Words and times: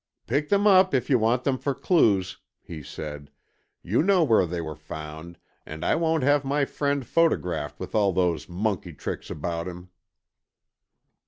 "Pick 0.25 0.49
them 0.49 0.65
up 0.65 0.95
if 0.95 1.11
you 1.11 1.19
want 1.19 1.43
them 1.43 1.59
for 1.59 1.75
clues," 1.75 2.39
he 2.63 2.81
said; 2.81 3.29
"you 3.83 4.01
know 4.01 4.23
where 4.23 4.47
they 4.47 4.59
were 4.59 4.75
found, 4.75 5.37
and 5.63 5.85
I 5.85 5.93
won't 5.93 6.23
have 6.23 6.43
my 6.43 6.65
friend 6.65 7.05
photographed 7.05 7.79
with 7.79 7.93
all 7.93 8.11
those 8.11 8.49
monkey 8.49 8.93
tricks 8.93 9.29
about 9.29 9.67
him!" 9.67 9.91